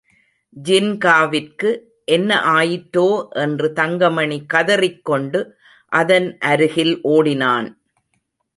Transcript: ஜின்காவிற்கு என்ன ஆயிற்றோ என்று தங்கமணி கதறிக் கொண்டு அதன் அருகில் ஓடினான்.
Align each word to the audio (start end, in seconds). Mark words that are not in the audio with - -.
ஜின்காவிற்கு 0.63 1.69
என்ன 2.05 2.35
ஆயிற்றோ 2.35 3.27
என்று 3.29 3.73
தங்கமணி 3.73 4.45
கதறிக் 4.45 5.05
கொண்டு 5.05 5.39
அதன் 5.91 6.37
அருகில் 6.37 7.01
ஓடினான். 7.01 7.69